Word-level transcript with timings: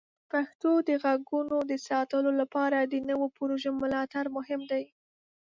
د 0.03 0.03
پښتو 0.31 0.71
د 0.87 0.89
غږونو 1.03 1.57
د 1.71 1.73
ساتلو 1.87 2.31
لپاره 2.41 2.77
د 2.91 2.95
نوو 3.09 3.25
پروژو 3.35 3.71
ملاتړ 3.81 4.25
مهم 4.37 4.61
دی. 4.71 4.83